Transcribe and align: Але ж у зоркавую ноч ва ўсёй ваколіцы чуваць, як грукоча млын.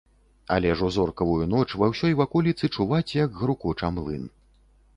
Але 0.53 0.69
ж 0.77 0.85
у 0.85 0.87
зоркавую 0.95 1.45
ноч 1.51 1.67
ва 1.81 1.91
ўсёй 1.93 2.17
ваколіцы 2.21 2.71
чуваць, 2.77 3.13
як 3.19 3.39
грукоча 3.43 3.95
млын. 3.99 4.29